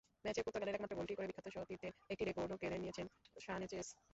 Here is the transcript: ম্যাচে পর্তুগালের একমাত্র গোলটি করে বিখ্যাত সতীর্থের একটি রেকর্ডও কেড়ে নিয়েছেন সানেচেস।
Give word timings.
ম্যাচে 0.25 0.41
পর্তুগালের 0.45 0.75
একমাত্র 0.75 0.97
গোলটি 0.99 1.13
করে 1.15 1.27
বিখ্যাত 1.29 1.47
সতীর্থের 1.55 1.93
একটি 2.11 2.23
রেকর্ডও 2.25 2.59
কেড়ে 2.61 2.77
নিয়েছেন 2.79 3.05
সানেচেস। 3.45 3.87